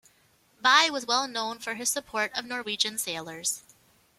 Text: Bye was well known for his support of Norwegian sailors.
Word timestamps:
Bye 0.59 0.89
was 0.91 1.05
well 1.05 1.27
known 1.27 1.59
for 1.59 1.75
his 1.75 1.87
support 1.87 2.35
of 2.35 2.43
Norwegian 2.45 2.97
sailors. 2.97 3.61